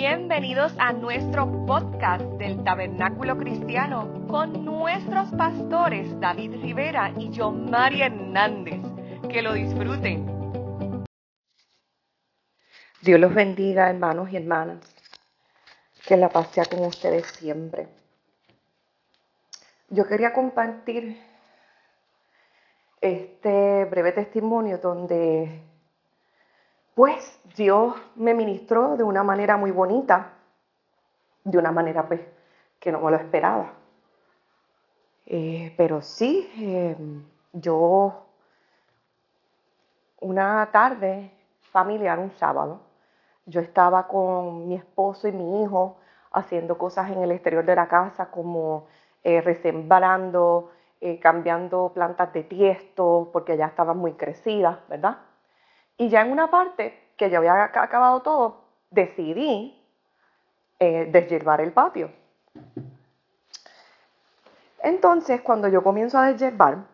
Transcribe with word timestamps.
Bienvenidos 0.00 0.72
a 0.78 0.92
nuestro 0.92 1.66
podcast 1.66 2.22
del 2.38 2.62
Tabernáculo 2.62 3.36
Cristiano 3.36 4.28
con 4.28 4.64
nuestros 4.64 5.28
pastores 5.30 6.08
David 6.20 6.52
Rivera 6.62 7.12
y 7.16 7.30
yo, 7.30 7.50
María 7.50 8.06
Hernández. 8.06 8.80
Que 9.28 9.42
lo 9.42 9.54
disfruten. 9.54 11.04
Dios 13.02 13.18
los 13.18 13.34
bendiga, 13.34 13.90
hermanos 13.90 14.30
y 14.30 14.36
hermanas. 14.36 14.78
Que 16.06 16.16
la 16.16 16.28
paz 16.28 16.52
sea 16.52 16.66
con 16.66 16.84
ustedes 16.84 17.26
siempre. 17.26 17.88
Yo 19.88 20.06
quería 20.06 20.32
compartir 20.32 21.20
este 23.00 23.84
breve 23.86 24.12
testimonio 24.12 24.78
donde 24.78 25.60
pues 26.98 27.40
Dios 27.56 27.94
me 28.16 28.34
ministró 28.34 28.96
de 28.96 29.04
una 29.04 29.22
manera 29.22 29.56
muy 29.56 29.70
bonita, 29.70 30.32
de 31.44 31.56
una 31.56 31.70
manera 31.70 32.08
pues 32.08 32.20
que 32.80 32.90
no 32.90 32.98
me 32.98 33.12
lo 33.12 33.16
esperaba. 33.16 33.72
Eh, 35.24 35.72
pero 35.76 36.02
sí, 36.02 36.50
em, 36.56 37.22
yo 37.52 38.26
una 40.18 40.68
tarde 40.72 41.30
familiar, 41.70 42.18
un 42.18 42.32
sábado, 42.32 42.80
yo 43.46 43.60
estaba 43.60 44.08
con 44.08 44.66
mi 44.66 44.74
esposo 44.74 45.28
y 45.28 45.32
mi 45.32 45.62
hijo 45.62 45.98
haciendo 46.32 46.78
cosas 46.78 47.12
en 47.12 47.22
el 47.22 47.30
exterior 47.30 47.64
de 47.64 47.76
la 47.76 47.86
casa 47.86 48.28
como 48.32 48.88
eh, 49.22 49.40
resembrando, 49.40 50.72
eh, 51.00 51.20
cambiando 51.20 51.92
plantas 51.94 52.32
de 52.32 52.42
tiesto 52.42 53.30
porque 53.32 53.56
ya 53.56 53.66
estaban 53.66 53.98
muy 53.98 54.14
crecidas, 54.14 54.78
¿verdad? 54.88 55.27
Y 55.98 56.08
ya 56.08 56.22
en 56.22 56.32
una 56.32 56.50
parte 56.50 56.98
que 57.16 57.28
ya 57.28 57.38
había 57.38 57.64
acabado 57.64 58.22
todo, 58.22 58.64
decidí 58.90 59.76
eh, 60.78 61.08
deshiervar 61.10 61.60
el 61.60 61.72
patio. 61.72 62.10
Entonces, 64.80 65.40
cuando 65.40 65.66
yo 65.66 65.82
comienzo 65.82 66.18
a 66.18 66.28
deshiervar, 66.28 66.84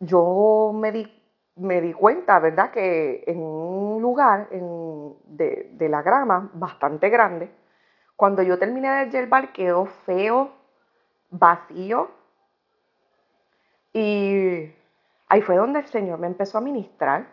yo 0.00 0.72
me 0.74 0.90
di, 0.90 1.22
me 1.56 1.82
di 1.82 1.92
cuenta, 1.92 2.38
¿verdad?, 2.38 2.70
que 2.70 3.24
en 3.26 3.38
un 3.40 4.00
lugar 4.00 4.48
de, 4.48 5.88
la 5.88 6.00
grama 6.00 6.50
bastante 6.54 7.10
grande, 7.10 7.50
cuando 8.16 8.42
yo 8.42 8.58
terminé 8.58 8.88
de 8.90 9.04
deshiervar 9.04 9.52
quedó 9.52 9.84
feo, 9.84 10.50
vacío, 11.30 12.10
y 13.92 14.72
Ahí 15.28 15.42
fue 15.42 15.56
donde 15.56 15.80
el 15.80 15.86
Señor 15.86 16.18
me 16.18 16.26
empezó 16.26 16.58
a 16.58 16.60
ministrar, 16.60 17.26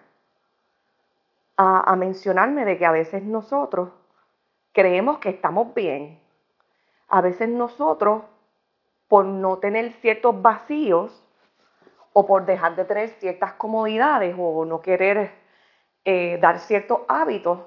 a, 1.55 1.95
mencionarme 1.95 2.65
de 2.65 2.77
que 2.77 2.85
a 2.85 2.91
veces 2.91 3.23
nosotros 3.23 3.89
creemos 4.71 5.19
que 5.19 5.29
estamos 5.29 5.73
bien. 5.75 6.19
A 7.07 7.21
veces 7.21 7.47
nosotros, 7.47 8.23
por 9.07 9.25
no 9.25 9.59
tener 9.59 9.93
ciertos 9.93 10.41
vacíos 10.41 11.23
o 12.11 12.25
por 12.25 12.45
dejar 12.45 12.75
de 12.75 12.85
tener 12.85 13.09
ciertas 13.09 13.53
comodidades 13.53 14.35
o 14.37 14.65
no 14.65 14.81
querer 14.81 15.31
eh, 16.03 16.39
dar 16.41 16.59
ciertos 16.59 17.01
hábitos, 17.07 17.59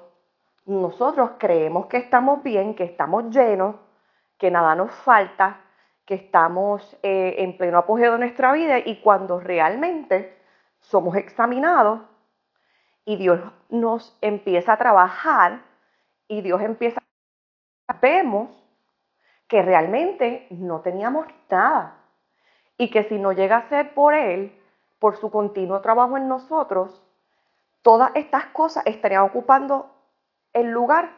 nosotros 0.65 1.31
creemos 1.37 1.85
que 1.85 1.97
estamos 1.97 2.43
bien, 2.43 2.75
que 2.75 2.83
estamos 2.83 3.29
llenos, 3.29 3.75
que 4.37 4.51
nada 4.51 4.75
nos 4.75 4.91
falta 4.91 5.61
que 6.07 6.15
estamos 6.15 6.97
eh, 7.03 7.35
en 7.39 7.57
pleno 7.57 7.77
apogeo 7.77 8.13
de 8.13 8.19
nuestra 8.19 8.53
vida 8.53 8.79
y 8.79 9.01
cuando 9.01 9.41
realmente 9.41 10.37
somos 10.79 11.17
examinados 11.17 11.99
y 13.03 13.17
Dios 13.17 13.41
nos 13.69 14.17
empieza 14.21 14.73
a 14.73 14.77
trabajar 14.77 15.63
y 16.29 16.41
Dios 16.41 16.61
empieza 16.61 17.01
a... 17.89 17.93
vemos 17.99 18.49
que 19.49 19.61
realmente 19.61 20.47
no 20.49 20.79
teníamos 20.79 21.27
nada 21.49 21.97
y 22.77 22.89
que 22.89 23.03
si 23.03 23.19
no 23.19 23.33
llega 23.33 23.57
a 23.57 23.69
ser 23.69 23.93
por 23.93 24.13
Él, 24.13 24.57
por 24.99 25.17
su 25.17 25.29
continuo 25.29 25.81
trabajo 25.81 26.15
en 26.15 26.29
nosotros, 26.29 27.03
todas 27.81 28.11
estas 28.15 28.45
cosas 28.47 28.85
estarían 28.87 29.23
ocupando 29.23 29.91
el 30.53 30.67
lugar 30.67 31.11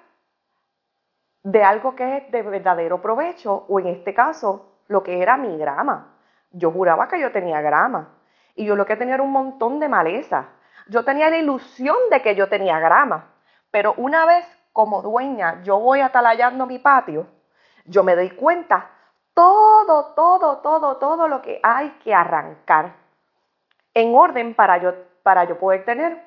de 1.44 1.64
algo 1.64 1.96
que 1.96 2.18
es 2.18 2.32
de 2.32 2.42
verdadero 2.42 3.04
provecho 3.04 3.66
o 3.68 3.80
en 3.80 3.88
este 3.88 4.16
caso 4.16 4.66
lo 4.90 5.02
que 5.04 5.22
era 5.22 5.38
mi 5.38 5.58
grama. 5.58 6.18
Yo 6.52 6.72
juraba 6.72 7.08
que 7.08 7.20
yo 7.22 7.32
tenía 7.32 7.62
grama. 7.62 8.10
Y 8.56 8.66
yo 8.66 8.76
lo 8.76 8.86
que 8.86 8.98
tenía 8.98 9.14
era 9.14 9.24
un 9.24 9.32
montón 9.32 9.80
de 9.80 9.88
maleza. 9.88 10.50
Yo 10.88 11.06
tenía 11.06 11.30
la 11.30 11.38
ilusión 11.38 11.96
de 12.12 12.22
que 12.22 12.36
yo 12.36 12.50
tenía 12.50 12.80
grama. 12.80 13.32
Pero 13.72 13.94
una 13.96 14.26
vez 14.26 14.46
como 14.74 15.02
dueña 15.02 15.62
yo 15.64 15.80
voy 15.80 16.02
atalayando 16.02 16.66
mi 16.66 16.80
patio, 16.80 17.28
yo 17.86 18.04
me 18.04 18.16
doy 18.16 18.32
cuenta 18.32 18.90
todo, 19.34 20.14
todo, 20.16 20.58
todo, 20.58 20.98
todo 20.98 21.28
lo 21.28 21.42
que 21.42 21.60
hay 21.64 21.92
que 22.04 22.14
arrancar 22.14 22.94
en 23.94 24.16
orden 24.16 24.54
para 24.54 24.78
yo, 24.78 24.94
para 25.24 25.44
yo 25.46 25.58
poder 25.58 25.86
tener 25.86 26.22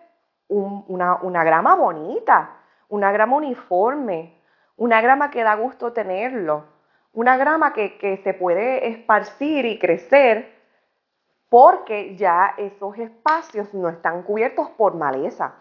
una, 0.48 1.16
una 1.16 1.44
grama 1.44 1.74
bonita, 1.74 2.56
una 2.88 3.10
grama 3.10 3.36
uniforme, 3.36 4.40
una 4.76 5.00
grama 5.00 5.30
que 5.30 5.42
da 5.42 5.54
gusto 5.54 5.92
tenerlo, 5.92 6.64
una 7.12 7.36
grama 7.36 7.72
que, 7.72 8.20
se 8.22 8.34
puede 8.34 8.88
esparcir 8.88 9.66
y 9.66 9.78
crecer 9.78 10.60
porque 11.48 12.16
ya 12.16 12.54
esos 12.56 12.96
espacios 12.98 13.74
no 13.74 13.90
están 13.90 14.22
cubiertos 14.22 14.70
por 14.70 14.94
maleza. 14.94 15.54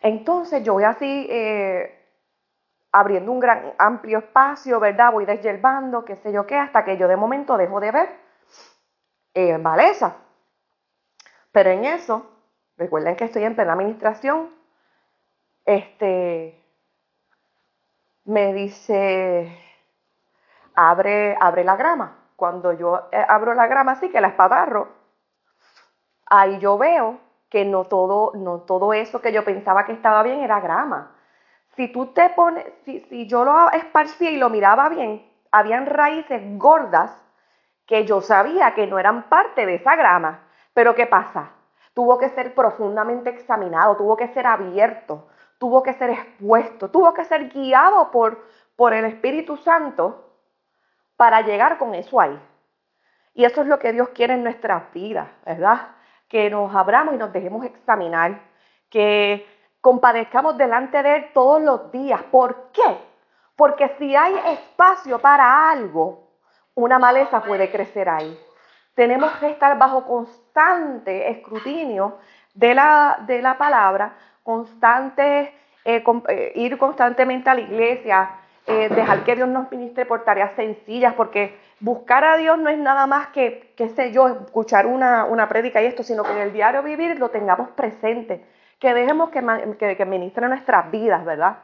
Entonces 0.00 0.62
yo 0.62 0.74
voy 0.74 0.84
así 0.84 1.26
eh, 1.28 1.98
abriendo 2.92 3.32
un 3.32 3.40
gran 3.40 3.72
amplio 3.78 4.18
espacio, 4.18 4.78
¿verdad? 4.78 5.12
Voy 5.12 5.24
deshiervando, 5.24 6.04
qué 6.04 6.16
sé 6.16 6.32
yo 6.32 6.46
qué, 6.46 6.56
hasta 6.56 6.84
que 6.84 6.96
yo 6.96 7.08
de 7.08 7.16
momento 7.16 7.56
dejo 7.56 7.80
de 7.80 7.90
ver 7.90 8.08
eh, 9.34 9.58
maleza. 9.58 10.16
Pero 11.50 11.70
en 11.70 11.84
eso, 11.84 12.30
recuerden 12.76 13.16
que 13.16 13.24
estoy 13.24 13.42
en 13.42 13.56
plena 13.56 13.72
administración, 13.72 14.50
este, 15.64 16.64
me 18.24 18.52
dice 18.52 19.71
abre, 20.74 21.36
abre 21.40 21.64
la 21.64 21.76
grama. 21.76 22.18
Cuando 22.36 22.72
yo 22.72 23.08
eh, 23.12 23.24
abro 23.28 23.54
la 23.54 23.66
grama 23.66 23.92
así, 23.92 24.10
que 24.10 24.20
la 24.20 24.28
espadarro, 24.28 24.88
ahí 26.26 26.58
yo 26.58 26.78
veo 26.78 27.20
que 27.48 27.64
no 27.64 27.84
todo, 27.84 28.32
no 28.34 28.60
todo 28.60 28.92
eso 28.94 29.20
que 29.20 29.32
yo 29.32 29.44
pensaba 29.44 29.84
que 29.84 29.92
estaba 29.92 30.22
bien 30.22 30.40
era 30.40 30.60
grama. 30.60 31.14
Si 31.76 31.88
tú 31.88 32.06
te 32.06 32.30
pones, 32.30 32.66
si, 32.84 33.00
si 33.00 33.26
yo 33.26 33.44
lo 33.44 33.70
esparcía 33.72 34.30
y 34.30 34.36
lo 34.36 34.50
miraba 34.50 34.88
bien, 34.88 35.30
habían 35.50 35.86
raíces 35.86 36.42
gordas 36.58 37.16
que 37.86 38.04
yo 38.04 38.20
sabía 38.20 38.74
que 38.74 38.86
no 38.86 38.98
eran 38.98 39.28
parte 39.28 39.66
de 39.66 39.74
esa 39.74 39.96
grama. 39.96 40.40
Pero 40.74 40.94
¿qué 40.94 41.06
pasa? 41.06 41.50
Tuvo 41.94 42.18
que 42.18 42.30
ser 42.30 42.54
profundamente 42.54 43.30
examinado, 43.30 43.96
tuvo 43.96 44.16
que 44.16 44.28
ser 44.28 44.46
abierto, 44.46 45.28
tuvo 45.58 45.82
que 45.82 45.92
ser 45.92 46.10
expuesto, 46.10 46.90
tuvo 46.90 47.12
que 47.12 47.24
ser 47.24 47.50
guiado 47.50 48.10
por, 48.10 48.46
por 48.76 48.94
el 48.94 49.04
Espíritu 49.04 49.58
Santo 49.58 50.31
para 51.22 51.40
llegar 51.42 51.78
con 51.78 51.94
eso 51.94 52.20
ahí. 52.20 52.36
Y 53.32 53.44
eso 53.44 53.60
es 53.60 53.68
lo 53.68 53.78
que 53.78 53.92
Dios 53.92 54.08
quiere 54.08 54.34
en 54.34 54.42
nuestras 54.42 54.92
vidas, 54.92 55.28
¿verdad? 55.46 55.90
Que 56.26 56.50
nos 56.50 56.74
abramos 56.74 57.14
y 57.14 57.16
nos 57.16 57.32
dejemos 57.32 57.64
examinar, 57.64 58.40
que 58.90 59.46
compadezcamos 59.80 60.58
delante 60.58 61.00
de 61.00 61.14
Él 61.14 61.26
todos 61.32 61.62
los 61.62 61.92
días. 61.92 62.20
¿Por 62.24 62.72
qué? 62.72 62.98
Porque 63.54 63.94
si 64.00 64.16
hay 64.16 64.34
espacio 64.46 65.20
para 65.20 65.70
algo, 65.70 66.26
una 66.74 66.98
maleza 66.98 67.40
puede 67.40 67.70
crecer 67.70 68.08
ahí. 68.08 68.36
Tenemos 68.96 69.30
que 69.34 69.50
estar 69.50 69.78
bajo 69.78 70.04
constante 70.04 71.30
escrutinio 71.30 72.18
de 72.52 72.74
la, 72.74 73.18
de 73.28 73.40
la 73.42 73.56
palabra, 73.56 74.16
constante, 74.42 75.54
eh, 75.84 76.02
eh, 76.28 76.52
ir 76.56 76.76
constantemente 76.78 77.48
a 77.48 77.54
la 77.54 77.60
iglesia, 77.60 78.41
eh, 78.66 78.88
dejar 78.88 79.24
que 79.24 79.34
Dios 79.34 79.48
nos 79.48 79.70
ministre 79.70 80.06
por 80.06 80.24
tareas 80.24 80.52
sencillas, 80.54 81.14
porque 81.14 81.58
buscar 81.80 82.24
a 82.24 82.36
Dios 82.36 82.58
no 82.58 82.70
es 82.70 82.78
nada 82.78 83.06
más 83.06 83.28
que, 83.28 83.72
qué 83.76 83.88
sé 83.88 84.12
yo, 84.12 84.28
escuchar 84.28 84.86
una, 84.86 85.24
una 85.24 85.48
prédica 85.48 85.82
y 85.82 85.86
esto, 85.86 86.02
sino 86.02 86.22
que 86.22 86.32
en 86.32 86.38
el 86.38 86.52
diario 86.52 86.82
vivir 86.82 87.18
lo 87.18 87.30
tengamos 87.30 87.70
presente, 87.70 88.44
que 88.78 88.94
dejemos 88.94 89.30
que, 89.30 89.42
que, 89.78 89.96
que 89.96 90.04
ministre 90.06 90.48
nuestras 90.48 90.90
vidas, 90.90 91.24
¿verdad? 91.24 91.58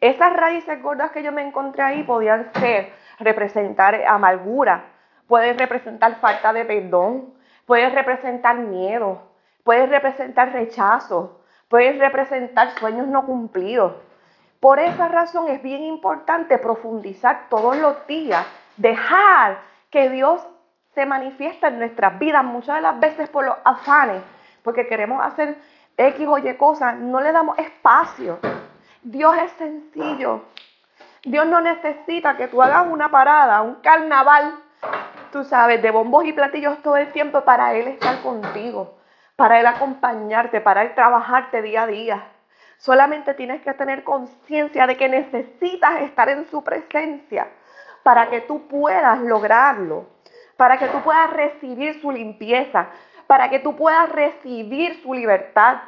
Esas 0.00 0.32
raíces 0.34 0.82
gordas 0.82 1.10
que 1.10 1.22
yo 1.22 1.30
me 1.30 1.42
encontré 1.42 1.82
ahí 1.82 2.02
podían 2.04 2.50
ser, 2.54 2.90
representar 3.18 3.94
amargura, 4.06 4.84
pueden 5.26 5.58
representar 5.58 6.16
falta 6.20 6.54
de 6.54 6.64
perdón, 6.64 7.34
pueden 7.66 7.94
representar 7.94 8.56
miedo, 8.56 9.20
pueden 9.62 9.90
representar 9.90 10.52
rechazo, 10.52 11.40
pueden 11.68 12.00
representar 12.00 12.70
sueños 12.78 13.06
no 13.06 13.26
cumplidos, 13.26 13.92
por 14.60 14.78
esa 14.78 15.08
razón 15.08 15.48
es 15.48 15.62
bien 15.62 15.82
importante 15.82 16.58
profundizar 16.58 17.48
todos 17.48 17.76
los 17.76 18.06
días, 18.06 18.46
dejar 18.76 19.58
que 19.90 20.10
Dios 20.10 20.46
se 20.94 21.06
manifiesta 21.06 21.68
en 21.68 21.78
nuestras 21.78 22.18
vidas, 22.18 22.44
muchas 22.44 22.76
de 22.76 22.82
las 22.82 23.00
veces 23.00 23.28
por 23.30 23.46
los 23.46 23.56
afanes, 23.64 24.22
porque 24.62 24.86
queremos 24.86 25.24
hacer 25.24 25.56
X 25.96 26.26
o 26.28 26.38
Y 26.38 26.54
cosas, 26.56 26.96
no 26.96 27.20
le 27.20 27.32
damos 27.32 27.58
espacio. 27.58 28.38
Dios 29.02 29.34
es 29.38 29.50
sencillo. 29.52 30.42
Dios 31.22 31.46
no 31.46 31.60
necesita 31.60 32.36
que 32.36 32.48
tú 32.48 32.62
hagas 32.62 32.86
una 32.86 33.10
parada, 33.10 33.62
un 33.62 33.76
carnaval, 33.76 34.54
tú 35.32 35.44
sabes, 35.44 35.82
de 35.82 35.90
bombos 35.90 36.24
y 36.24 36.32
platillos 36.32 36.82
todo 36.82 36.96
el 36.96 37.12
tiempo 37.12 37.42
para 37.42 37.74
Él 37.74 37.88
estar 37.88 38.22
contigo, 38.22 38.98
para 39.36 39.60
Él 39.60 39.66
acompañarte, 39.66 40.60
para 40.60 40.82
Él 40.82 40.94
trabajarte 40.94 41.62
día 41.62 41.82
a 41.82 41.86
día. 41.86 42.24
Solamente 42.80 43.34
tienes 43.34 43.60
que 43.60 43.74
tener 43.74 44.04
conciencia 44.04 44.86
de 44.86 44.96
que 44.96 45.06
necesitas 45.06 46.00
estar 46.00 46.30
en 46.30 46.46
su 46.46 46.64
presencia 46.64 47.46
para 48.02 48.30
que 48.30 48.40
tú 48.40 48.68
puedas 48.68 49.20
lograrlo, 49.20 50.08
para 50.56 50.78
que 50.78 50.86
tú 50.86 51.02
puedas 51.02 51.30
recibir 51.30 52.00
su 52.00 52.10
limpieza, 52.10 52.88
para 53.26 53.50
que 53.50 53.58
tú 53.58 53.76
puedas 53.76 54.08
recibir 54.08 54.94
su 55.02 55.12
libertad, 55.12 55.82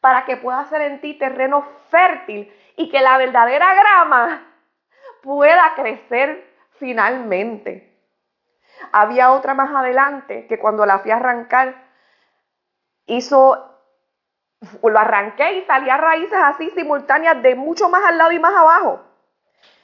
para 0.00 0.24
que 0.24 0.38
pueda 0.38 0.64
ser 0.64 0.80
en 0.80 1.02
ti 1.02 1.18
terreno 1.18 1.66
fértil 1.90 2.50
y 2.76 2.88
que 2.88 3.00
la 3.00 3.18
verdadera 3.18 3.74
grama 3.74 4.42
pueda 5.22 5.74
crecer 5.74 6.50
finalmente. 6.78 7.94
Había 8.90 9.32
otra 9.32 9.52
más 9.52 9.70
adelante 9.74 10.46
que 10.46 10.58
cuando 10.58 10.86
la 10.86 11.00
fui 11.00 11.10
a 11.10 11.16
arrancar, 11.16 11.74
hizo, 13.04 13.77
lo 14.82 14.98
arranqué 14.98 15.52
y 15.52 15.64
salía 15.64 15.96
raíces 15.96 16.38
así 16.42 16.70
simultáneas 16.70 17.42
de 17.42 17.54
mucho 17.54 17.88
más 17.88 18.04
al 18.04 18.18
lado 18.18 18.32
y 18.32 18.38
más 18.38 18.54
abajo. 18.54 19.00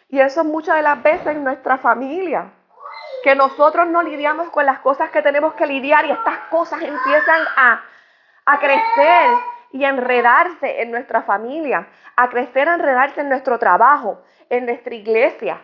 Y 0.08 0.20
eso 0.20 0.40
es 0.42 0.46
muchas 0.46 0.76
de 0.76 0.82
las 0.82 1.02
veces 1.02 1.28
en 1.28 1.44
nuestra 1.44 1.78
familia, 1.78 2.52
que 3.22 3.34
nosotros 3.34 3.86
no 3.86 4.02
lidiamos 4.02 4.50
con 4.50 4.66
las 4.66 4.80
cosas 4.80 5.10
que 5.10 5.22
tenemos 5.22 5.54
que 5.54 5.66
lidiar 5.66 6.04
y 6.06 6.10
estas 6.10 6.38
cosas 6.50 6.82
empiezan 6.82 7.40
a, 7.56 7.82
a 8.44 8.58
crecer 8.58 9.30
y 9.72 9.84
enredarse 9.84 10.82
en 10.82 10.90
nuestra 10.90 11.22
familia, 11.22 11.88
a 12.16 12.28
crecer, 12.28 12.68
a 12.68 12.74
enredarse 12.74 13.22
en 13.22 13.28
nuestro 13.28 13.58
trabajo, 13.58 14.22
en 14.50 14.66
nuestra 14.66 14.94
iglesia. 14.94 15.60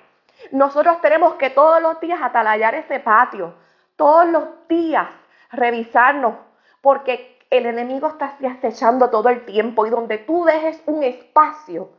Nosotros 0.52 1.00
tenemos 1.00 1.34
que 1.34 1.50
todos 1.50 1.82
los 1.82 2.00
días 2.00 2.20
atalayar 2.22 2.74
ese 2.74 2.98
patio, 2.98 3.54
todos 3.96 4.26
los 4.26 4.66
días 4.68 5.08
revisarnos, 5.52 6.34
porque 6.80 7.39
el 7.50 7.66
enemigo 7.66 8.08
está 8.08 8.36
acechando 8.48 9.10
todo 9.10 9.28
el 9.28 9.44
tiempo 9.44 9.84
y 9.84 9.90
donde 9.90 10.18
tú 10.18 10.44
dejes 10.44 10.80
un 10.86 11.02
espacio 11.02 11.90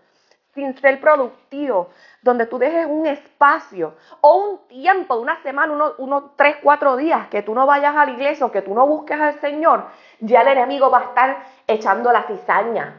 sin 0.54 0.78
ser 0.78 1.00
productivo, 1.00 1.90
donde 2.22 2.46
tú 2.46 2.58
dejes 2.58 2.86
un 2.86 3.06
espacio 3.06 3.96
o 4.22 4.36
un 4.36 4.68
tiempo 4.68 5.16
una 5.16 5.42
semana, 5.44 5.74
unos 5.74 5.94
uno, 5.98 6.34
tres, 6.36 6.58
cuatro 6.62 6.98
días 6.98 7.28
que 7.28 7.42
tú 7.42 7.54
no 7.54 7.66
vayas 7.66 7.96
a 7.96 8.06
la 8.06 8.12
iglesia 8.12 8.46
o 8.46 8.52
que 8.52 8.62
tú 8.62 8.74
no 8.74 8.86
busques 8.88 9.20
al 9.20 9.40
Señor, 9.40 9.86
ya 10.20 10.42
el 10.42 10.50
enemigo 10.50 10.90
va 10.90 11.00
a 11.00 11.04
estar 11.04 11.44
echando 11.68 12.12
la 12.12 12.24
cizaña. 12.24 12.98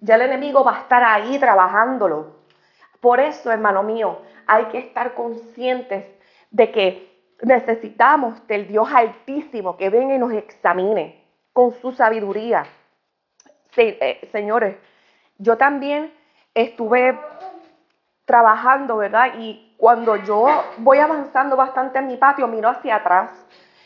Ya 0.00 0.14
el 0.14 0.22
enemigo 0.22 0.64
va 0.64 0.78
a 0.78 0.80
estar 0.80 1.04
ahí 1.04 1.38
trabajándolo. 1.38 2.38
Por 3.00 3.20
eso, 3.20 3.52
hermano 3.52 3.82
mío, 3.82 4.18
hay 4.46 4.64
que 4.66 4.78
estar 4.78 5.14
conscientes 5.14 6.06
de 6.50 6.72
que 6.72 7.10
necesitamos 7.42 8.46
del 8.46 8.66
Dios 8.66 8.88
altísimo 8.92 9.76
que 9.76 9.90
venga 9.90 10.14
y 10.14 10.18
nos 10.18 10.32
examine 10.32 11.19
con 11.52 11.72
su 11.72 11.92
sabiduría. 11.92 12.64
Eh, 13.76 14.28
señores, 14.32 14.76
yo 15.38 15.56
también 15.56 16.12
estuve 16.54 17.18
trabajando, 18.24 18.98
¿verdad? 18.98 19.32
Y 19.38 19.74
cuando 19.76 20.16
yo 20.16 20.46
voy 20.78 20.98
avanzando 20.98 21.56
bastante 21.56 21.98
en 21.98 22.06
mi 22.06 22.16
patio, 22.16 22.46
miro 22.46 22.68
hacia 22.68 22.96
atrás 22.96 23.30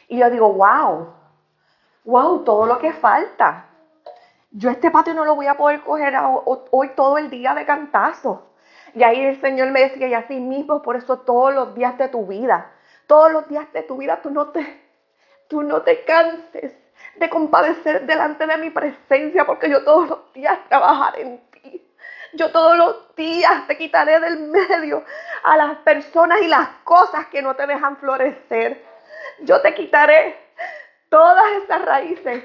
y 0.08 0.18
yo 0.18 0.30
digo, 0.30 0.52
wow, 0.52 1.14
wow, 2.04 2.44
todo 2.44 2.66
lo 2.66 2.78
que 2.78 2.92
falta. 2.92 3.66
Yo 4.50 4.70
este 4.70 4.90
patio 4.90 5.14
no 5.14 5.24
lo 5.24 5.34
voy 5.34 5.46
a 5.46 5.54
poder 5.54 5.80
coger 5.82 6.14
hoy 6.44 6.90
todo 6.90 7.18
el 7.18 7.30
día 7.30 7.54
de 7.54 7.64
cantazo. 7.64 8.50
Y 8.94 9.02
ahí 9.02 9.20
el 9.24 9.40
Señor 9.40 9.70
me 9.70 9.80
decía, 9.80 10.06
y 10.06 10.14
así 10.14 10.38
mismo, 10.38 10.80
por 10.82 10.96
eso 10.96 11.18
todos 11.20 11.52
los 11.52 11.74
días 11.74 11.98
de 11.98 12.08
tu 12.08 12.26
vida, 12.26 12.70
todos 13.06 13.32
los 13.32 13.48
días 13.48 13.72
de 13.72 13.82
tu 13.82 13.96
vida, 13.96 14.20
tú 14.22 14.30
no 14.30 14.48
te, 14.48 14.64
tú 15.48 15.62
no 15.62 15.82
te 15.82 16.04
canses 16.04 16.83
de 17.16 17.28
compadecer 17.28 18.06
delante 18.06 18.46
de 18.46 18.56
mi 18.56 18.70
presencia, 18.70 19.44
porque 19.44 19.70
yo 19.70 19.84
todos 19.84 20.08
los 20.08 20.32
días 20.32 20.58
trabajaré 20.68 21.22
en 21.22 21.50
ti. 21.50 21.86
Yo 22.34 22.50
todos 22.50 22.76
los 22.76 23.14
días 23.14 23.66
te 23.66 23.76
quitaré 23.76 24.18
del 24.18 24.48
medio 24.48 25.04
a 25.44 25.56
las 25.56 25.76
personas 25.78 26.40
y 26.42 26.48
las 26.48 26.68
cosas 26.82 27.26
que 27.26 27.42
no 27.42 27.54
te 27.54 27.66
dejan 27.66 27.96
florecer. 27.98 28.84
Yo 29.40 29.60
te 29.60 29.74
quitaré 29.74 30.36
todas 31.08 31.44
esas 31.62 31.84
raíces 31.84 32.44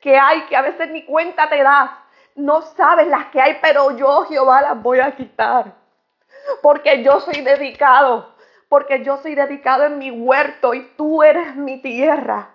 que 0.00 0.16
hay, 0.16 0.42
que 0.46 0.56
a 0.56 0.62
veces 0.62 0.90
ni 0.90 1.04
cuenta 1.04 1.48
te 1.48 1.62
das. 1.62 1.90
No 2.34 2.62
sabes 2.62 3.06
las 3.08 3.26
que 3.26 3.40
hay, 3.40 3.58
pero 3.60 3.96
yo, 3.96 4.24
Jehová, 4.24 4.62
las 4.62 4.82
voy 4.82 5.00
a 5.00 5.14
quitar. 5.14 5.74
Porque 6.62 7.02
yo 7.02 7.20
soy 7.20 7.42
dedicado, 7.42 8.34
porque 8.68 9.04
yo 9.04 9.18
soy 9.18 9.34
dedicado 9.34 9.84
en 9.84 9.98
mi 9.98 10.10
huerto 10.10 10.72
y 10.72 10.82
tú 10.96 11.22
eres 11.22 11.56
mi 11.56 11.82
tierra. 11.82 12.48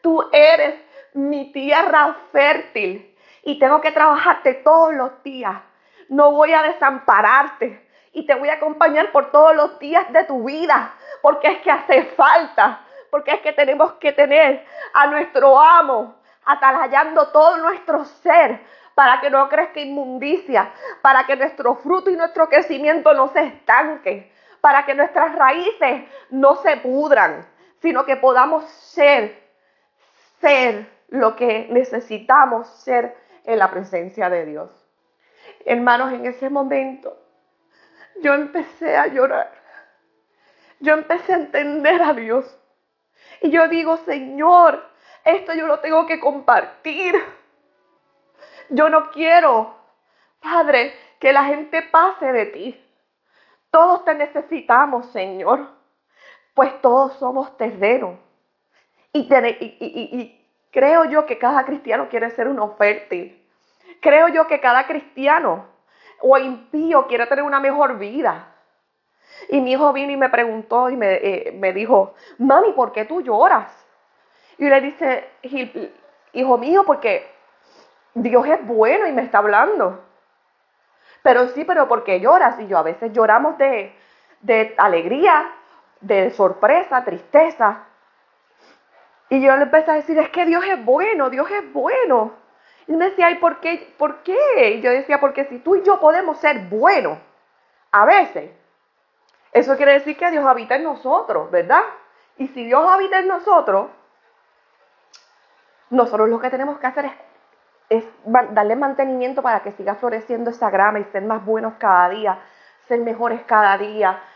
Tú 0.00 0.28
eres 0.32 0.74
mi 1.14 1.52
tierra 1.52 2.16
fértil 2.32 3.14
y 3.42 3.58
tengo 3.58 3.80
que 3.80 3.92
trabajarte 3.92 4.54
todos 4.54 4.94
los 4.94 5.22
días. 5.22 5.56
No 6.08 6.32
voy 6.32 6.52
a 6.52 6.62
desampararte 6.62 7.88
y 8.12 8.26
te 8.26 8.34
voy 8.34 8.48
a 8.48 8.54
acompañar 8.54 9.12
por 9.12 9.30
todos 9.30 9.54
los 9.54 9.78
días 9.78 10.10
de 10.12 10.24
tu 10.24 10.44
vida, 10.44 10.94
porque 11.22 11.48
es 11.48 11.58
que 11.60 11.70
hace 11.70 12.04
falta, 12.16 12.80
porque 13.10 13.32
es 13.32 13.40
que 13.40 13.52
tenemos 13.52 13.92
que 13.94 14.12
tener 14.12 14.64
a 14.94 15.06
nuestro 15.06 15.60
amo 15.60 16.16
atalayando 16.44 17.28
todo 17.28 17.58
nuestro 17.58 18.04
ser 18.04 18.60
para 18.94 19.20
que 19.20 19.30
no 19.30 19.48
crezca 19.48 19.80
inmundicia, 19.80 20.72
para 21.00 21.24
que 21.24 21.36
nuestro 21.36 21.76
fruto 21.76 22.10
y 22.10 22.16
nuestro 22.16 22.48
crecimiento 22.48 23.14
no 23.14 23.28
se 23.28 23.44
estanque, 23.44 24.32
para 24.60 24.84
que 24.84 24.94
nuestras 24.94 25.34
raíces 25.36 26.04
no 26.30 26.56
se 26.56 26.76
pudran, 26.78 27.46
sino 27.80 28.04
que 28.04 28.16
podamos 28.16 28.64
ser 28.64 29.49
ser 30.40 30.86
lo 31.08 31.36
que 31.36 31.68
necesitamos 31.70 32.68
ser 32.68 33.16
en 33.44 33.58
la 33.58 33.70
presencia 33.70 34.30
de 34.30 34.46
Dios. 34.46 34.70
Hermanos, 35.64 36.12
en 36.12 36.26
ese 36.26 36.50
momento 36.50 37.16
yo 38.22 38.34
empecé 38.34 38.96
a 38.96 39.06
llorar. 39.06 39.52
Yo 40.80 40.94
empecé 40.94 41.34
a 41.34 41.36
entender 41.36 42.02
a 42.02 42.14
Dios. 42.14 42.56
Y 43.42 43.50
yo 43.50 43.68
digo, 43.68 43.96
Señor, 43.98 44.82
esto 45.24 45.54
yo 45.54 45.66
lo 45.66 45.80
tengo 45.80 46.06
que 46.06 46.20
compartir. 46.20 47.14
Yo 48.70 48.88
no 48.88 49.10
quiero, 49.10 49.74
Padre, 50.40 50.94
que 51.18 51.32
la 51.32 51.44
gente 51.44 51.82
pase 51.82 52.32
de 52.32 52.46
ti. 52.46 52.86
Todos 53.70 54.04
te 54.04 54.14
necesitamos, 54.14 55.06
Señor, 55.12 55.68
pues 56.54 56.80
todos 56.80 57.14
somos 57.14 57.56
terrenos. 57.56 58.18
Y, 59.12 60.39
creo 60.70 61.04
yo 61.04 61.26
que 61.26 61.38
cada 61.38 61.64
cristiano 61.64 62.08
quiere 62.08 62.30
ser 62.30 62.48
un 62.48 62.76
fértil. 62.76 63.36
Creo 64.00 64.28
yo 64.28 64.46
que 64.46 64.60
cada 64.60 64.86
cristiano 64.86 65.66
o 66.20 66.38
impío 66.38 67.06
quiere 67.06 67.26
tener 67.26 67.44
una 67.44 67.60
mejor 67.60 67.98
vida. 67.98 68.54
Y 69.48 69.60
mi 69.60 69.72
hijo 69.72 69.92
vino 69.92 70.12
y 70.12 70.16
me 70.16 70.28
preguntó 70.28 70.90
y 70.90 70.96
me, 70.96 71.14
eh, 71.14 71.52
me 71.52 71.72
dijo, 71.72 72.14
mami, 72.38 72.72
¿por 72.72 72.92
qué 72.92 73.04
tú 73.04 73.20
lloras? 73.20 73.72
Y 74.58 74.68
le 74.68 74.80
dice, 74.80 75.28
hijo 76.32 76.58
mío, 76.58 76.84
porque 76.84 77.26
Dios 78.14 78.46
es 78.46 78.66
bueno 78.66 79.06
y 79.06 79.12
me 79.12 79.22
está 79.22 79.38
hablando. 79.38 80.04
Pero 81.22 81.48
sí, 81.48 81.64
pero 81.64 81.88
¿por 81.88 82.04
qué 82.04 82.20
lloras? 82.20 82.58
Y 82.60 82.66
yo 82.66 82.78
a 82.78 82.82
veces 82.82 83.12
lloramos 83.12 83.56
de, 83.58 83.94
de 84.40 84.74
alegría, 84.76 85.50
de 86.00 86.30
sorpresa, 86.30 87.04
tristeza. 87.04 87.86
Y 89.30 89.40
yo 89.40 89.56
le 89.56 89.62
empecé 89.62 89.90
a 89.92 89.94
decir, 89.94 90.18
es 90.18 90.28
que 90.30 90.44
Dios 90.44 90.64
es 90.64 90.84
bueno, 90.84 91.30
Dios 91.30 91.48
es 91.52 91.72
bueno. 91.72 92.32
Y 92.88 92.92
me 92.92 93.06
decía, 93.06 93.30
¿y 93.30 93.36
por 93.36 93.60
qué? 93.60 93.94
¿Por 93.96 94.24
qué? 94.24 94.72
Y 94.74 94.80
yo 94.80 94.90
decía, 94.90 95.20
porque 95.20 95.44
si 95.44 95.60
tú 95.60 95.76
y 95.76 95.84
yo 95.84 96.00
podemos 96.00 96.38
ser 96.38 96.66
buenos, 96.68 97.16
a 97.92 98.04
veces, 98.04 98.50
eso 99.52 99.76
quiere 99.76 99.92
decir 99.92 100.16
que 100.16 100.30
Dios 100.32 100.44
habita 100.44 100.74
en 100.74 100.82
nosotros, 100.82 101.48
¿verdad? 101.52 101.82
Y 102.38 102.48
si 102.48 102.64
Dios 102.64 102.84
habita 102.90 103.20
en 103.20 103.28
nosotros, 103.28 103.90
nosotros 105.90 106.28
lo 106.28 106.40
que 106.40 106.50
tenemos 106.50 106.80
que 106.80 106.86
hacer 106.88 107.04
es, 107.04 107.12
es 107.88 108.04
darle 108.24 108.74
mantenimiento 108.74 109.42
para 109.42 109.60
que 109.60 109.70
siga 109.72 109.94
floreciendo 109.94 110.50
esa 110.50 110.70
grama 110.70 110.98
y 110.98 111.04
ser 111.04 111.22
más 111.22 111.44
buenos 111.44 111.74
cada 111.78 112.08
día, 112.08 112.40
ser 112.88 112.98
mejores 113.00 113.42
cada 113.44 113.78
día. 113.78 114.20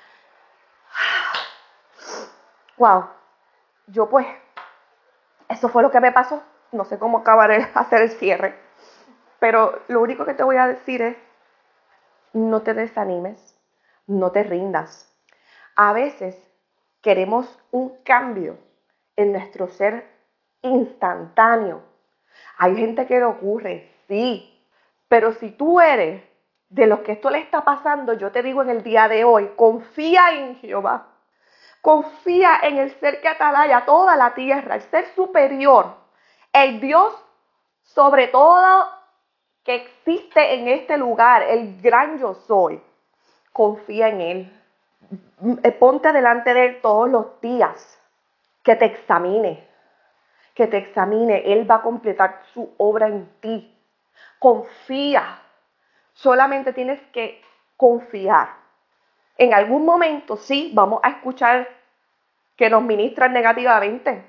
Wow, 2.76 3.08
yo 3.86 4.08
pues 4.08 4.26
eso 5.48 5.68
fue 5.68 5.82
lo 5.82 5.90
que 5.90 6.00
me 6.00 6.12
pasó. 6.12 6.42
No 6.72 6.84
sé 6.84 6.98
cómo 6.98 7.18
acabaré 7.18 7.68
hacer 7.74 8.02
el 8.02 8.10
cierre. 8.10 8.58
Pero 9.38 9.82
lo 9.88 10.00
único 10.00 10.24
que 10.24 10.34
te 10.34 10.42
voy 10.42 10.56
a 10.56 10.66
decir 10.66 11.02
es, 11.02 11.16
no 12.32 12.62
te 12.62 12.74
desanimes, 12.74 13.58
no 14.06 14.32
te 14.32 14.42
rindas. 14.42 15.12
A 15.76 15.92
veces 15.92 16.36
queremos 17.00 17.58
un 17.70 17.96
cambio 18.04 18.58
en 19.16 19.32
nuestro 19.32 19.68
ser 19.68 20.08
instantáneo. 20.62 21.82
Hay 22.58 22.76
gente 22.76 23.06
que 23.06 23.18
le 23.18 23.24
ocurre, 23.24 23.92
sí, 24.08 24.50
pero 25.08 25.32
si 25.32 25.50
tú 25.50 25.80
eres 25.80 26.22
de 26.68 26.86
los 26.86 27.00
que 27.00 27.12
esto 27.12 27.30
le 27.30 27.38
está 27.38 27.64
pasando, 27.64 28.14
yo 28.14 28.32
te 28.32 28.42
digo 28.42 28.62
en 28.62 28.70
el 28.70 28.82
día 28.82 29.06
de 29.06 29.24
hoy, 29.24 29.52
confía 29.56 30.34
en 30.34 30.56
Jehová. 30.56 31.13
Confía 31.84 32.60
en 32.62 32.78
el 32.78 32.98
ser 32.98 33.20
que 33.20 33.28
atalaya 33.28 33.84
toda 33.84 34.16
la 34.16 34.32
tierra, 34.32 34.76
el 34.76 34.80
ser 34.80 35.04
superior, 35.14 35.94
el 36.50 36.80
Dios 36.80 37.14
sobre 37.82 38.28
todo 38.28 38.88
que 39.62 39.74
existe 39.74 40.54
en 40.54 40.68
este 40.68 40.96
lugar, 40.96 41.42
el 41.42 41.82
gran 41.82 42.18
yo 42.18 42.36
soy. 42.46 42.82
Confía 43.52 44.08
en 44.08 44.20
Él. 44.22 44.62
Eh, 45.62 45.72
ponte 45.72 46.10
delante 46.10 46.54
de 46.54 46.64
Él 46.64 46.80
todos 46.80 47.10
los 47.10 47.38
días, 47.42 48.00
que 48.62 48.76
te 48.76 48.86
examine, 48.86 49.68
que 50.54 50.66
te 50.66 50.78
examine. 50.78 51.52
Él 51.52 51.70
va 51.70 51.74
a 51.74 51.82
completar 51.82 52.40
su 52.54 52.74
obra 52.78 53.08
en 53.08 53.28
ti. 53.40 53.78
Confía. 54.38 55.38
Solamente 56.14 56.72
tienes 56.72 57.02
que 57.12 57.42
confiar. 57.76 58.63
En 59.36 59.52
algún 59.52 59.84
momento 59.84 60.36
sí 60.36 60.70
vamos 60.74 61.00
a 61.02 61.10
escuchar 61.10 61.68
que 62.56 62.70
nos 62.70 62.82
ministran 62.82 63.32
negativamente. 63.32 64.24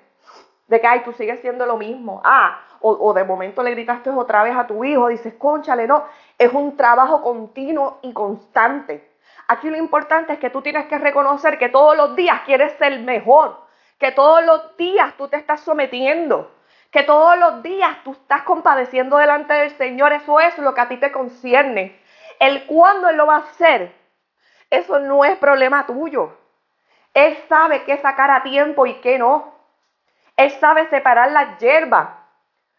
De 0.67 0.81
que, 0.81 0.87
ay, 0.87 1.01
tú 1.05 1.13
sigues 1.13 1.41
siendo 1.41 1.65
lo 1.65 1.77
mismo. 1.77 2.21
Ah, 2.23 2.59
o, 2.81 3.13
de 3.13 3.23
momento 3.23 3.63
le 3.63 3.71
gritaste 3.71 4.09
otra 4.11 4.43
vez 4.43 4.55
a 4.55 4.67
tu 4.67 4.83
hijo, 4.83 5.07
dices, 5.07 5.33
conchale, 5.35 5.87
no. 5.87 6.05
Es 6.37 6.53
un 6.53 6.77
trabajo 6.77 7.21
continuo 7.21 7.99
y 8.03 8.13
constante. 8.13 9.11
Aquí 9.47 9.69
lo 9.69 9.77
importante 9.77 10.33
es 10.33 10.39
que 10.39 10.49
tú 10.49 10.61
tienes 10.61 10.85
que 10.85 10.97
reconocer 10.97 11.57
que 11.57 11.69
todos 11.69 11.95
los 11.95 12.15
días 12.15 12.41
quieres 12.45 12.73
ser 12.73 12.99
mejor, 12.99 13.59
que 13.99 14.11
todos 14.11 14.43
los 14.43 14.75
días 14.77 15.13
tú 15.17 15.27
te 15.27 15.37
estás 15.37 15.61
sometiendo, 15.61 16.51
que 16.91 17.03
todos 17.03 17.37
los 17.37 17.63
días 17.63 17.97
tú 18.03 18.11
estás 18.11 18.43
compadeciendo 18.43 19.17
delante 19.17 19.53
del 19.53 19.71
Señor. 19.71 20.13
Eso 20.13 20.39
es 20.39 20.57
lo 20.59 20.73
que 20.73 20.81
a 20.81 20.87
ti 20.87 20.97
te 20.97 21.11
concierne. 21.11 21.99
El 22.39 22.65
cuándo 22.65 23.09
Él 23.09 23.17
lo 23.17 23.27
va 23.27 23.35
a 23.35 23.39
hacer, 23.39 23.93
eso 24.75 24.99
no 24.99 25.25
es 25.25 25.37
problema 25.37 25.85
tuyo. 25.85 26.37
Él 27.13 27.37
sabe 27.47 27.83
qué 27.83 27.97
sacar 27.97 28.31
a 28.31 28.43
tiempo 28.43 28.85
y 28.85 28.95
qué 28.95 29.17
no. 29.17 29.53
Él 30.37 30.51
sabe 30.51 30.87
separar 30.89 31.31
las 31.31 31.57
hierbas. 31.59 32.09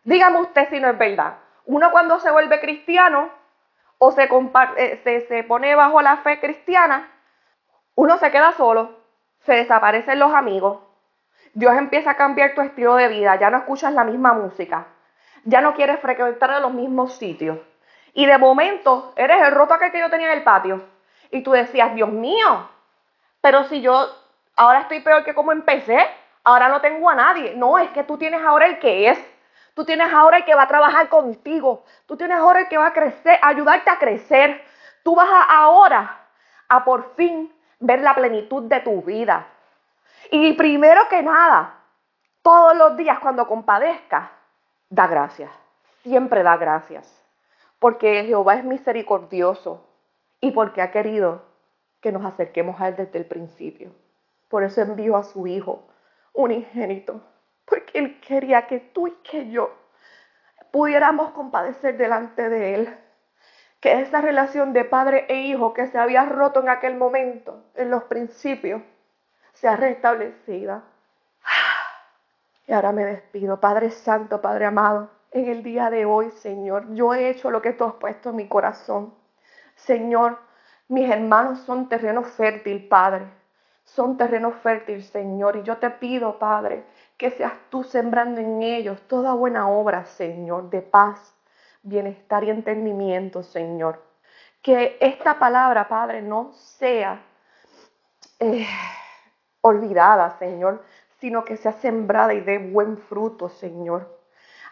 Dígame 0.04 0.40
usted 0.40 0.68
si 0.68 0.78
no 0.78 0.88
es 0.88 0.98
verdad. 0.98 1.38
Uno 1.64 1.90
cuando 1.90 2.20
se 2.20 2.30
vuelve 2.30 2.60
cristiano 2.60 3.30
o 3.98 4.12
se, 4.12 4.28
eh, 4.76 5.00
se, 5.02 5.26
se 5.26 5.44
pone 5.44 5.74
bajo 5.74 6.02
la 6.02 6.18
fe 6.18 6.38
cristiana, 6.38 7.10
uno 7.94 8.18
se 8.18 8.30
queda 8.30 8.52
solo, 8.52 8.90
se 9.40 9.54
desaparecen 9.54 10.18
los 10.18 10.34
amigos, 10.34 10.80
Dios 11.54 11.74
empieza 11.76 12.10
a 12.10 12.16
cambiar 12.16 12.54
tu 12.54 12.60
estilo 12.60 12.96
de 12.96 13.08
vida, 13.08 13.36
ya 13.36 13.48
no 13.48 13.58
escuchas 13.58 13.92
la 13.92 14.04
misma 14.04 14.34
música, 14.34 14.86
ya 15.44 15.60
no 15.60 15.74
quieres 15.74 16.00
frecuentar 16.00 16.60
los 16.60 16.74
mismos 16.74 17.14
sitios. 17.14 17.58
Y 18.12 18.26
de 18.26 18.38
momento 18.38 19.12
eres 19.16 19.42
el 19.42 19.52
roto 19.52 19.74
aquel 19.74 19.92
que 19.92 20.00
yo 20.00 20.10
tenía 20.10 20.32
en 20.32 20.38
el 20.38 20.44
patio. 20.44 20.95
Y 21.30 21.42
tú 21.42 21.52
decías, 21.52 21.94
Dios 21.94 22.10
mío, 22.10 22.68
pero 23.40 23.64
si 23.64 23.80
yo 23.80 24.08
ahora 24.56 24.80
estoy 24.80 25.00
peor 25.00 25.24
que 25.24 25.34
como 25.34 25.52
empecé, 25.52 25.98
ahora 26.44 26.68
no 26.68 26.80
tengo 26.80 27.08
a 27.08 27.14
nadie. 27.14 27.54
No, 27.54 27.78
es 27.78 27.90
que 27.90 28.04
tú 28.04 28.18
tienes 28.18 28.42
ahora 28.42 28.66
el 28.66 28.78
que 28.78 29.10
es. 29.10 29.18
Tú 29.74 29.84
tienes 29.84 30.12
ahora 30.12 30.38
el 30.38 30.44
que 30.44 30.54
va 30.54 30.62
a 30.62 30.68
trabajar 30.68 31.08
contigo. 31.08 31.84
Tú 32.06 32.16
tienes 32.16 32.38
ahora 32.38 32.60
el 32.60 32.68
que 32.68 32.78
va 32.78 32.86
a 32.86 32.92
crecer, 32.92 33.38
ayudarte 33.42 33.90
a 33.90 33.98
crecer. 33.98 34.64
Tú 35.02 35.14
vas 35.14 35.28
ahora 35.48 36.26
a 36.68 36.84
por 36.84 37.14
fin 37.14 37.52
ver 37.78 38.00
la 38.00 38.14
plenitud 38.14 38.64
de 38.64 38.80
tu 38.80 39.02
vida. 39.02 39.46
Y 40.30 40.54
primero 40.54 41.08
que 41.08 41.22
nada, 41.22 41.74
todos 42.42 42.76
los 42.76 42.96
días 42.96 43.18
cuando 43.18 43.46
compadezcas, 43.46 44.30
da 44.88 45.06
gracias. 45.06 45.50
Siempre 46.02 46.42
da 46.42 46.56
gracias. 46.56 47.22
Porque 47.78 48.24
Jehová 48.24 48.54
es 48.54 48.64
misericordioso 48.64 49.85
y 50.40 50.50
porque 50.52 50.82
ha 50.82 50.90
querido 50.90 51.42
que 52.00 52.12
nos 52.12 52.24
acerquemos 52.24 52.80
a 52.80 52.88
Él 52.88 52.96
desde 52.96 53.18
el 53.18 53.26
principio. 53.26 53.92
Por 54.48 54.62
eso 54.62 54.82
envió 54.82 55.16
a 55.16 55.24
su 55.24 55.46
Hijo 55.46 55.86
unigénito 56.32 57.20
porque 57.66 57.98
Él 57.98 58.20
quería 58.20 58.66
que 58.66 58.78
tú 58.78 59.08
y 59.08 59.12
que 59.22 59.50
yo 59.50 59.70
pudiéramos 60.70 61.32
compadecer 61.32 61.98
delante 61.98 62.48
de 62.48 62.74
Él. 62.74 62.98
Que 63.80 64.00
esa 64.00 64.22
relación 64.22 64.72
de 64.72 64.84
padre 64.84 65.26
e 65.28 65.42
hijo 65.42 65.74
que 65.74 65.86
se 65.88 65.98
había 65.98 66.24
roto 66.24 66.60
en 66.60 66.70
aquel 66.70 66.96
momento, 66.96 67.64
en 67.74 67.90
los 67.90 68.04
principios, 68.04 68.82
sea 69.52 69.76
restablecida. 69.76 70.82
Y 72.66 72.72
ahora 72.72 72.92
me 72.92 73.04
despido, 73.04 73.60
Padre 73.60 73.90
Santo, 73.90 74.40
Padre 74.40 74.64
amado, 74.64 75.10
en 75.30 75.48
el 75.48 75.62
día 75.62 75.90
de 75.90 76.04
hoy, 76.04 76.30
Señor, 76.30 76.92
yo 76.94 77.14
he 77.14 77.28
hecho 77.28 77.50
lo 77.50 77.60
que 77.62 77.72
tú 77.72 77.84
has 77.84 77.94
puesto 77.94 78.30
en 78.30 78.36
mi 78.36 78.48
corazón. 78.48 79.14
Señor, 79.76 80.38
mis 80.88 81.08
hermanos 81.08 81.60
son 81.60 81.88
terreno 81.88 82.22
fértil, 82.22 82.88
Padre. 82.88 83.26
Son 83.84 84.16
terreno 84.16 84.50
fértil, 84.50 85.04
Señor. 85.04 85.56
Y 85.56 85.62
yo 85.62 85.76
te 85.76 85.90
pido, 85.90 86.38
Padre, 86.38 86.84
que 87.16 87.30
seas 87.30 87.52
tú 87.70 87.84
sembrando 87.84 88.40
en 88.40 88.62
ellos 88.62 89.00
toda 89.02 89.34
buena 89.34 89.68
obra, 89.68 90.04
Señor, 90.06 90.70
de 90.70 90.82
paz, 90.82 91.36
bienestar 91.82 92.42
y 92.44 92.50
entendimiento, 92.50 93.42
Señor. 93.42 94.02
Que 94.60 94.96
esta 95.00 95.38
palabra, 95.38 95.86
Padre, 95.86 96.22
no 96.22 96.52
sea 96.52 97.22
eh, 98.40 98.66
olvidada, 99.60 100.36
Señor, 100.38 100.82
sino 101.20 101.44
que 101.44 101.56
sea 101.56 101.72
sembrada 101.72 102.34
y 102.34 102.40
dé 102.40 102.58
buen 102.58 102.98
fruto, 102.98 103.48
Señor. 103.48 104.20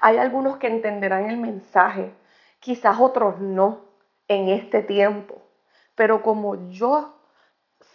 Hay 0.00 0.18
algunos 0.18 0.56
que 0.56 0.66
entenderán 0.66 1.30
el 1.30 1.36
mensaje, 1.36 2.12
quizás 2.58 2.98
otros 2.98 3.38
no 3.38 3.93
en 4.28 4.48
este 4.48 4.82
tiempo, 4.82 5.42
pero 5.94 6.22
como 6.22 6.70
yo 6.70 7.14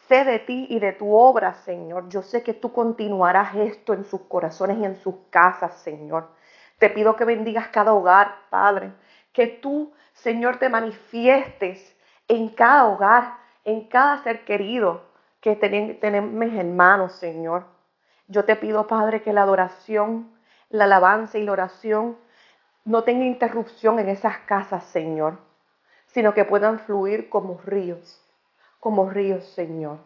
sé 0.08 0.24
de 0.24 0.40
ti 0.40 0.66
y 0.70 0.80
de 0.80 0.94
tu 0.94 1.16
obra, 1.16 1.54
Señor. 1.54 2.10
Yo 2.10 2.24
sé 2.24 2.44
que 2.44 2.54
tú 2.54 2.74
continuarás 2.74 3.56
esto 3.56 3.94
en 3.94 4.04
sus 4.06 4.22
corazones 4.22 4.78
y 4.80 4.86
en 4.86 4.96
sus 4.96 5.16
casas, 5.30 5.82
Señor. 5.82 6.30
Te 6.80 6.90
pido 6.90 7.16
que 7.16 7.26
bendigas 7.26 7.68
cada 7.68 7.94
hogar, 7.94 8.36
Padre. 8.50 8.92
Que 9.34 9.48
tú, 9.48 9.94
Señor, 10.14 10.58
te 10.58 10.70
manifiestes 10.70 11.96
en 12.28 12.50
cada 12.50 12.88
hogar, 12.88 13.38
en 13.64 13.88
cada 13.88 14.24
ser 14.24 14.46
querido 14.46 15.04
que 15.42 15.56
tenemos 15.56 16.32
mis 16.32 16.54
hermanos, 16.54 17.14
Señor. 17.14 17.66
Yo 18.28 18.46
te 18.46 18.56
pido, 18.56 18.88
Padre, 18.88 19.22
que 19.22 19.34
la 19.34 19.44
adoración, 19.44 20.32
la 20.70 20.86
alabanza 20.86 21.38
y 21.38 21.44
la 21.44 21.52
oración 21.52 22.18
no 22.84 23.04
tenga 23.04 23.26
interrupción 23.26 24.00
en 24.00 24.10
esas 24.10 24.40
casas, 24.40 24.84
Señor, 24.86 25.38
sino 26.14 26.34
que 26.34 26.46
puedan 26.46 26.80
fluir 26.80 27.30
como 27.30 27.60
ríos 27.64 28.22
como 28.80 29.10
ríos, 29.10 29.44
Señor. 29.50 30.00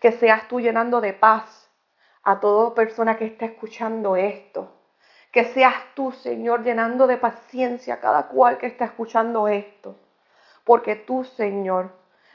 Que 0.00 0.12
seas 0.12 0.48
tú 0.48 0.60
llenando 0.60 1.00
de 1.00 1.12
paz 1.12 1.70
a 2.22 2.40
toda 2.40 2.74
persona 2.74 3.16
que 3.16 3.26
esté 3.26 3.46
escuchando 3.46 4.16
esto. 4.16 4.72
Que 5.32 5.44
seas 5.44 5.74
tú, 5.94 6.12
Señor, 6.12 6.62
llenando 6.62 7.06
de 7.06 7.18
paciencia 7.18 7.94
a 7.94 8.00
cada 8.00 8.28
cual 8.28 8.58
que 8.58 8.66
está 8.66 8.84
escuchando 8.86 9.48
esto. 9.48 9.96
Porque 10.64 10.96
tú, 10.96 11.24
Señor, 11.24 11.90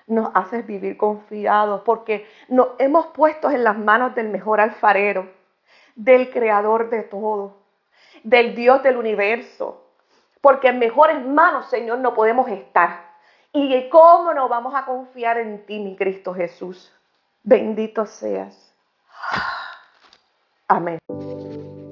nos 0.07 0.31
haces 0.35 0.65
vivir 0.65 0.97
confiados, 0.97 1.81
porque 1.81 2.27
nos 2.47 2.69
hemos 2.79 3.07
puesto 3.07 3.49
en 3.49 3.63
las 3.63 3.77
manos 3.77 4.13
del 4.15 4.29
mejor 4.29 4.59
alfarero, 4.59 5.29
del 5.95 6.29
creador 6.31 6.89
de 6.89 7.03
todo, 7.03 7.57
del 8.23 8.55
Dios 8.55 8.83
del 8.83 8.97
universo. 8.97 9.80
Porque 10.41 10.69
en 10.69 10.79
mejores 10.79 11.25
manos, 11.25 11.69
Señor, 11.69 11.99
no 11.99 12.13
podemos 12.13 12.47
estar. 12.49 13.11
¿Y 13.53 13.89
cómo 13.89 14.33
no 14.33 14.49
vamos 14.49 14.73
a 14.75 14.85
confiar 14.85 15.37
en 15.37 15.65
ti, 15.65 15.79
mi 15.79 15.95
Cristo 15.95 16.33
Jesús? 16.33 16.91
Bendito 17.43 18.05
seas. 18.05 18.73
Amén. 20.67 20.99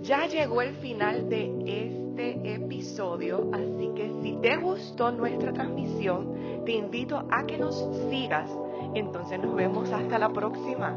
Ya 0.02 0.26
llegó 0.26 0.62
el 0.62 0.74
final 0.76 1.30
de 1.30 1.52
este 1.68 2.54
episodio, 2.56 3.50
así 3.54 3.92
que 3.96 4.12
si 4.22 4.38
te 4.42 4.58
gustó 4.58 5.12
nuestra 5.12 5.52
transmisión, 5.52 6.64
te 6.66 6.72
invito 6.72 7.28
a 7.30 7.46
que 7.46 7.58
nos 7.58 7.76
sigas. 8.10 8.50
Entonces 8.96 9.40
nos 9.40 9.54
vemos 9.54 9.92
hasta 9.92 10.18
la 10.18 10.30
próxima. 10.30 10.96